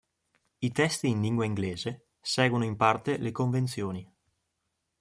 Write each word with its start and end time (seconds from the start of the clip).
I 0.61 0.69
testi 0.71 1.09
in 1.09 1.21
lingua 1.21 1.45
inglese 1.45 2.07
seguono 2.19 2.63
in 2.63 2.75
parte 2.75 3.17
le 3.19 3.31
convenzioni 3.31 4.11